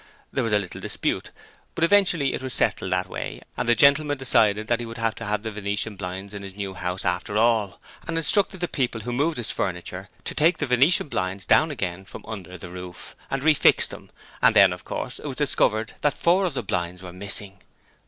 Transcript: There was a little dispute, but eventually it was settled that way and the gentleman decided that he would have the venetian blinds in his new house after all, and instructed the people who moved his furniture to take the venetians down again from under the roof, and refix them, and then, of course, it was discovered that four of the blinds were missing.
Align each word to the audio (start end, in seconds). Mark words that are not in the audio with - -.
There 0.33 0.43
was 0.43 0.51
a 0.51 0.57
little 0.57 0.81
dispute, 0.81 1.29
but 1.75 1.83
eventually 1.83 2.33
it 2.33 2.41
was 2.41 2.55
settled 2.55 2.91
that 2.91 3.07
way 3.07 3.39
and 3.55 3.69
the 3.69 3.75
gentleman 3.75 4.17
decided 4.17 4.67
that 4.67 4.79
he 4.79 4.85
would 4.87 4.97
have 4.97 5.13
the 5.15 5.51
venetian 5.51 5.95
blinds 5.95 6.33
in 6.33 6.41
his 6.41 6.55
new 6.55 6.73
house 6.73 7.05
after 7.05 7.37
all, 7.37 7.79
and 8.07 8.17
instructed 8.17 8.61
the 8.61 8.67
people 8.67 9.01
who 9.01 9.13
moved 9.13 9.37
his 9.37 9.51
furniture 9.51 10.09
to 10.25 10.33
take 10.33 10.57
the 10.57 10.65
venetians 10.65 11.45
down 11.45 11.69
again 11.69 12.03
from 12.05 12.25
under 12.25 12.57
the 12.57 12.69
roof, 12.69 13.15
and 13.29 13.43
refix 13.43 13.87
them, 13.87 14.09
and 14.41 14.55
then, 14.55 14.73
of 14.73 14.83
course, 14.85 15.19
it 15.19 15.27
was 15.27 15.37
discovered 15.37 15.93
that 16.01 16.15
four 16.15 16.45
of 16.45 16.55
the 16.55 16.63
blinds 16.63 17.03
were 17.03 17.13
missing. 17.13 17.59